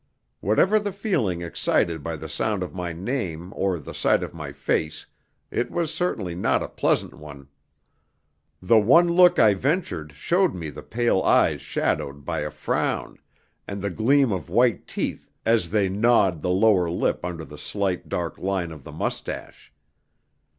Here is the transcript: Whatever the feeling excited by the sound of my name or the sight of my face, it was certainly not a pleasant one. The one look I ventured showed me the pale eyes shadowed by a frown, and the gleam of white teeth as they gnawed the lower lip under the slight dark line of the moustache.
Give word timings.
Whatever 0.39 0.79
the 0.79 0.91
feeling 0.91 1.43
excited 1.43 2.01
by 2.01 2.15
the 2.15 2.27
sound 2.27 2.63
of 2.63 2.73
my 2.73 2.91
name 2.91 3.53
or 3.55 3.77
the 3.77 3.93
sight 3.93 4.23
of 4.23 4.33
my 4.33 4.51
face, 4.51 5.05
it 5.51 5.69
was 5.69 5.93
certainly 5.93 6.33
not 6.33 6.63
a 6.63 6.67
pleasant 6.67 7.13
one. 7.13 7.49
The 8.63 8.79
one 8.79 9.07
look 9.09 9.37
I 9.37 9.53
ventured 9.53 10.13
showed 10.13 10.55
me 10.55 10.71
the 10.71 10.81
pale 10.81 11.21
eyes 11.21 11.61
shadowed 11.61 12.25
by 12.25 12.39
a 12.39 12.49
frown, 12.49 13.19
and 13.67 13.79
the 13.79 13.91
gleam 13.91 14.31
of 14.31 14.49
white 14.49 14.87
teeth 14.87 15.29
as 15.45 15.69
they 15.69 15.87
gnawed 15.87 16.41
the 16.41 16.49
lower 16.49 16.89
lip 16.89 17.23
under 17.23 17.45
the 17.45 17.59
slight 17.59 18.09
dark 18.09 18.39
line 18.39 18.71
of 18.71 18.83
the 18.83 18.91
moustache. 18.91 19.71